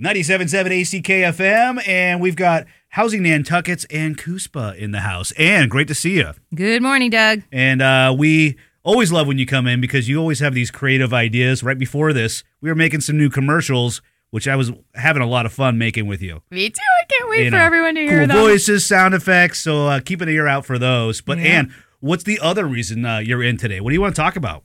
[0.00, 5.32] 97.7 ACKFM, and we've got Housing Nantuckets Ann Kuszpa in the house.
[5.38, 6.32] And great to see you.
[6.54, 7.42] Good morning, Doug.
[7.50, 11.14] And uh, we always love when you come in because you always have these creative
[11.14, 11.62] ideas.
[11.62, 15.46] Right before this, we were making some new commercials, which I was having a lot
[15.46, 16.42] of fun making with you.
[16.50, 16.78] Me too.
[17.00, 18.36] I can't wait You for know, everyone to hear cool them.
[18.36, 19.60] voices, sound effects.
[19.60, 21.22] So uh, keep an ear out for those.
[21.22, 21.44] But Yeah.
[21.44, 23.80] Ann, what's the other reason uh, you're in today?
[23.80, 24.62] What do you want to talk about?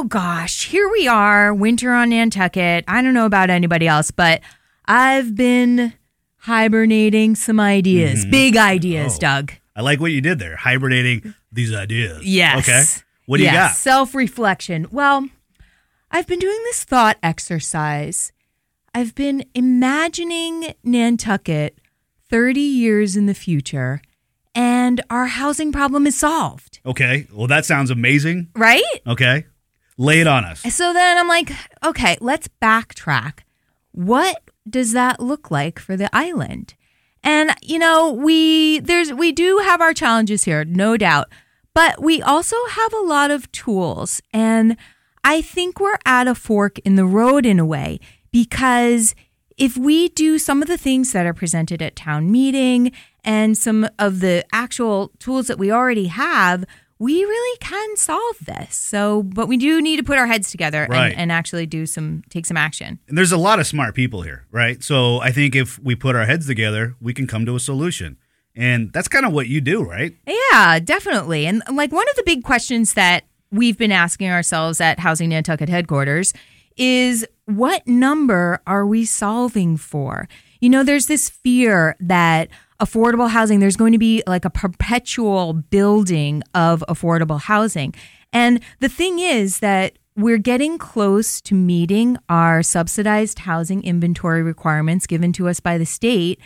[0.00, 2.84] Oh gosh, here we are, winter on Nantucket.
[2.88, 4.40] I don't know about anybody else, but
[4.86, 5.92] I've been
[6.38, 8.30] hibernating some ideas, mm-hmm.
[8.30, 9.20] big ideas, Oh.
[9.20, 9.52] Doug.
[9.76, 12.24] I like what you did there, hibernating these ideas.
[12.24, 12.66] Yes.
[12.66, 13.04] Okay.
[13.26, 13.72] What do you got?
[13.72, 14.86] Self reflection.
[14.90, 15.28] Well,
[16.10, 18.32] I've been doing this thought exercise.
[18.94, 21.78] I've been imagining Nantucket
[22.30, 24.00] 30 years in the future,
[24.54, 27.26] and our housing problem is solved, Okay.
[27.34, 28.48] Well, that sounds amazing.
[28.56, 28.82] right?
[29.06, 29.44] Okay.
[30.00, 30.62] Lay it on us.
[30.74, 31.52] So then I'm like,
[31.84, 33.40] okay, let's backtrack.
[33.92, 36.72] What does that look like for the island?
[37.22, 41.28] And you know, we there's we do have our challenges here, no doubt.
[41.74, 44.78] But we also have a lot of tools and
[45.22, 48.00] I think we're at a fork in the road in a way
[48.32, 49.14] because
[49.58, 52.92] if we do some of the things that are presented at town meeting
[53.22, 56.64] and some of the actual tools that we already have,
[57.00, 58.76] we really can solve this.
[58.76, 61.10] So, but we do need to put our heads together Right.
[61.12, 62.98] and, and actually do some, take some action.
[63.08, 64.82] And there's a lot of smart people here, right?
[64.84, 68.18] So I think if we put our heads together, we can come to a solution.
[68.54, 70.14] And that's kind of what you do, right?
[70.52, 71.46] Yeah, definitely.
[71.46, 75.68] And like one of the big questions that we've been asking ourselves at Housing Nantucket
[75.70, 76.32] headquarters
[76.76, 80.28] is what number are we solving for?
[80.60, 82.48] You know, there's this fear that
[82.80, 87.94] affordable housing, there's going to be like a perpetual building of affordable housing.
[88.32, 95.06] And the thing is that we're getting close to meeting our subsidized housing inventory requirements
[95.06, 96.40] given to us by the state.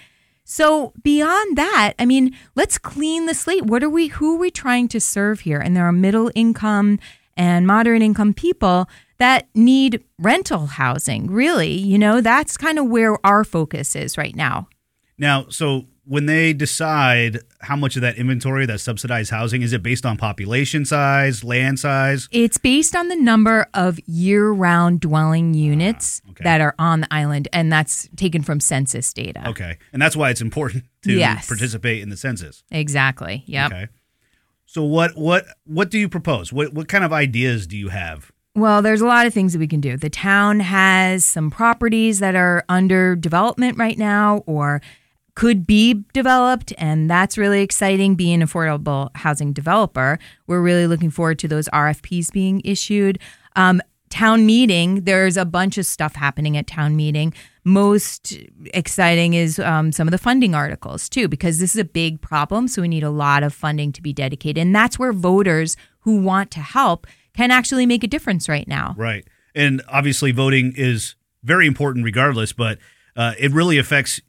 [0.44, 3.64] So beyond that, I mean, let's clean the slate.
[3.64, 5.58] What are we who are we trying to serve here?
[5.58, 6.98] And there are middle income
[7.36, 11.30] and moderate income people that need rental housing.
[11.30, 14.68] Really, you know, that's kind of where our focus is right now.
[15.16, 19.82] Now, so when they decide how much of that inventory, that subsidized housing, is it
[19.82, 22.28] based on population size, land size?
[22.30, 26.44] It's based on the number of year-round dwelling units Ah, okay.
[26.44, 29.48] that are on the island and that's taken from census data.
[29.48, 29.78] Okay.
[29.92, 31.46] And that's why it's important to Yes.
[31.46, 32.62] participate in the census.
[32.70, 33.44] Exactly.
[33.46, 33.72] Yep.
[33.72, 33.88] Okay.
[34.66, 36.52] So what what what do you propose?
[36.52, 38.32] What what kind of ideas do you have?
[38.56, 39.96] Well, there's a lot of things that we can do.
[39.96, 44.80] The town has some properties that are under development right now or
[45.34, 50.18] could be developed, and that's really exciting being an affordable housing developer.
[50.46, 53.18] We're really looking forward to those RFPs being issued.
[53.56, 57.34] Um, town meeting, there's a bunch of stuff happening at town meeting.
[57.64, 58.36] Most
[58.72, 62.68] exciting is um, some of the funding articles, too, because this is a big problem.
[62.68, 64.60] So we need a lot of funding to be dedicated.
[64.60, 68.94] And that's where voters who want to help can actually make a difference right now.
[68.96, 69.26] Right.
[69.52, 72.78] And obviously voting is very important regardless, but
[73.16, 74.20] uh, it really affects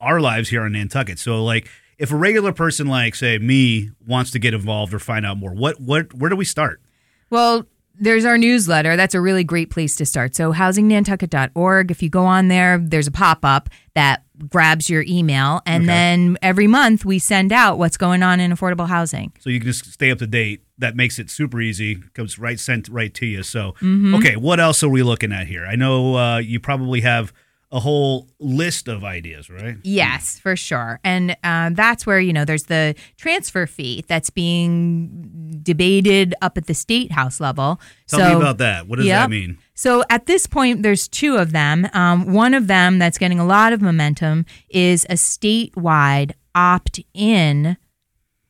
[0.00, 1.18] our lives here in Nantucket.
[1.18, 5.26] So like if a regular person like say me wants to get involved or find
[5.26, 6.80] out more, what what where do we start?
[7.30, 7.66] Well,
[8.00, 8.96] there's our newsletter.
[8.96, 10.36] That's a really great place to start.
[10.36, 11.90] So, housingnantucket.org.
[11.90, 15.60] If you go on there, there's a pop up that grabs your email.
[15.66, 15.86] And Okay.
[15.92, 19.32] then every month we send out what's going on in affordable housing.
[19.40, 20.62] So you can just stay up to date.
[20.78, 21.96] That makes it super easy.
[22.14, 23.42] Comes right sent right to you.
[23.42, 24.14] So Mm-hmm.
[24.16, 25.66] okay, what else are we looking at here?
[25.66, 27.32] I know uh, you probably have
[27.70, 29.76] a whole list of ideas, right?
[29.82, 31.00] Yes, for sure.
[31.04, 36.66] And um, that's where, you know, there's the transfer fee that's being debated up at
[36.66, 37.78] the state house level.
[38.06, 38.88] Tell so, me about that.
[38.88, 39.58] What does that mean?
[39.74, 41.88] So at this point, there's two of them.
[41.92, 47.76] Um, one of them that's getting a lot of momentum is a statewide opt in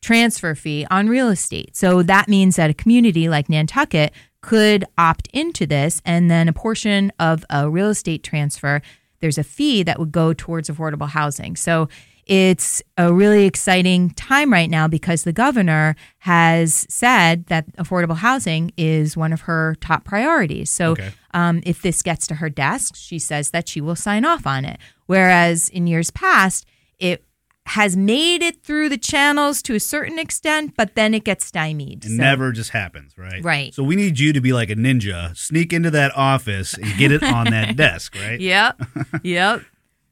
[0.01, 1.75] transfer fee on real estate.
[1.75, 6.53] So that means that a community like Nantucket could opt into this, and then a
[6.53, 8.81] portion of a real estate transfer,
[9.19, 11.55] there's a fee that would go towards affordable housing.
[11.55, 11.89] So
[12.25, 18.71] it's a really exciting time right now because the governor has said that affordable housing
[18.77, 20.69] is one of her top priorities.
[20.69, 21.11] So Okay.
[21.33, 24.63] um, if this gets to her desk, she says that she will sign off on
[24.63, 24.77] it.
[25.07, 26.67] Whereas in years past,
[26.99, 27.23] it
[27.69, 32.03] has made it through the channels to a certain extent, but then it gets stymied.
[32.03, 33.43] It So- never just happens, right?
[33.43, 33.73] Right.
[33.75, 37.11] So we need you to be like a ninja, sneak into that office and get
[37.11, 38.39] it on that desk, right?
[38.39, 38.81] Yep.
[39.23, 39.61] yep.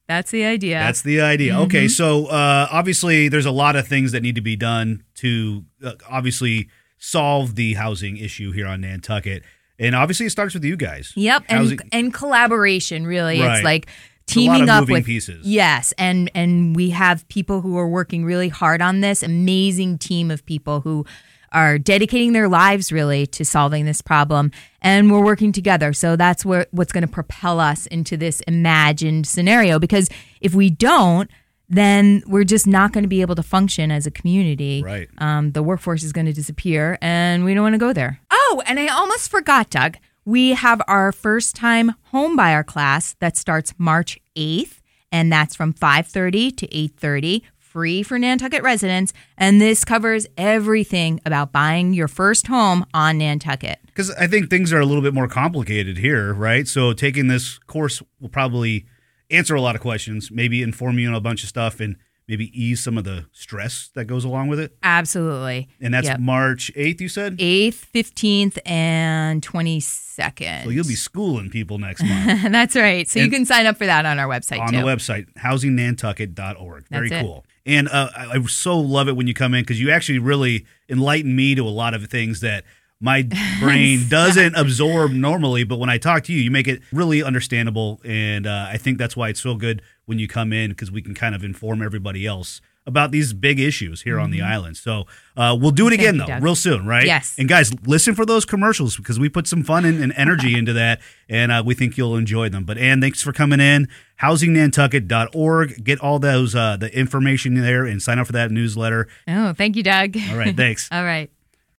[0.08, 0.80] That's the idea.
[0.80, 1.54] That's the idea.
[1.54, 1.62] Mm-hmm.
[1.64, 5.66] Okay, so uh, obviously there's a lot of things that need to be done to
[5.84, 6.70] uh, obviously
[7.00, 9.44] solve the housing issue here on Nantucket,
[9.80, 11.12] and obviously it starts with you guys.
[11.16, 13.42] Yep, and and collaboration really.
[13.42, 13.56] Right.
[13.58, 13.88] It's like
[14.28, 15.46] teaming up moving with pieces.
[15.48, 19.24] Yes, and and we have people who are working really hard on this.
[19.24, 21.06] Amazing team of people who
[21.54, 24.52] are dedicating their lives really to solving this problem
[24.82, 29.26] and we're working together so that's where what's going to propel us into this imagined
[29.26, 30.10] scenario because
[30.42, 31.32] if we don't
[31.70, 35.08] then we're just not going to be able to function as a community Right.
[35.20, 38.62] um, the workforce is going to disappear and we don't want to go there oh
[38.68, 39.96] and i almost forgot doug
[40.28, 45.74] we have our first time home buyer class that starts march 8th and that's from
[45.74, 52.48] 5.30 to 8.30 free for nantucket residents and this covers everything about buying your first
[52.48, 56.68] home on nantucket Because I think things are a little bit more complicated here, right?
[56.68, 58.86] So taking this course will probably
[59.32, 61.96] answer a lot of questions, maybe inform you on a bunch of stuff, and
[62.28, 64.76] maybe ease some of the stress that goes along with it.
[64.84, 66.20] absolutely And that's Yep.
[66.20, 67.38] March 8th, you said?
[67.38, 73.30] 8th 15th and 22nd So you'll be schooling people next month that's right so you
[73.30, 76.88] can sign up for that on our website on too the website, housingnantucket.org.
[76.90, 77.26] Very That's it.
[77.26, 77.46] cool.
[77.66, 80.66] And uh, I, I so love it when you come in because you actually really
[80.90, 82.64] enlighten me to a lot of things that
[83.00, 83.28] my
[83.60, 85.64] brain doesn't absorb normally.
[85.64, 88.02] But when I talk to you, you make it really understandable.
[88.04, 91.02] And uh, I think that's why it's so good when you come in because we
[91.02, 94.78] can kind of inform everybody else about these big issues here on the island.
[94.78, 96.42] So uh, we'll do it again, you, though, Doug.
[96.42, 97.06] real soon, right?
[97.06, 97.36] Yes.
[97.38, 100.72] And guys, listen for those commercials because we put some fun and, and energy into
[100.72, 102.64] that, and uh, we think you'll enjoy them.
[102.64, 103.90] But Ann, thanks for coming in.
[104.22, 105.84] HousingNantucket.org.
[105.84, 109.10] Get all those uh, the information there and sign up for that newsletter.
[109.28, 110.88] oh thank you doug All right, thanks.
[110.92, 111.30] all right